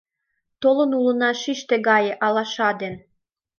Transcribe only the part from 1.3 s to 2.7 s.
шиште гай алаша